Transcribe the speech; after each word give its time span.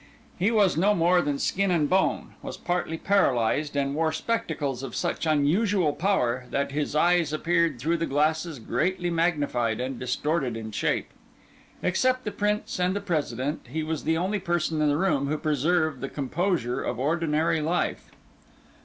He 0.39 0.49
was 0.49 0.77
no 0.77 0.95
more 0.95 1.21
than 1.21 1.37
skin 1.37 1.69
and 1.69 1.87
bone, 1.87 2.33
was 2.41 2.57
partly 2.57 2.97
paralysed, 2.97 3.75
and 3.77 3.93
wore 3.93 4.11
spectacles 4.11 4.81
of 4.81 4.95
such 4.95 5.27
unusual 5.27 5.93
power, 5.93 6.45
that 6.49 6.71
his 6.71 6.95
eyes 6.95 7.31
appeared 7.31 7.77
through 7.77 7.97
the 7.97 8.07
glasses 8.07 8.57
greatly 8.57 9.11
magnified 9.11 9.79
and 9.79 9.99
distorted 9.99 10.57
in 10.57 10.71
shape. 10.71 11.09
Except 11.83 12.23
the 12.23 12.31
Prince 12.31 12.79
and 12.79 12.95
the 12.95 12.99
President, 12.99 13.67
he 13.69 13.83
was 13.83 14.03
the 14.03 14.17
only 14.17 14.39
person 14.39 14.81
in 14.81 14.89
the 14.89 14.97
room 14.97 15.27
who 15.27 15.37
preserved 15.37 16.01
the 16.01 16.09
composure 16.09 16.81
of 16.81 16.97
ordinary 16.97 17.61
life. 17.61 18.09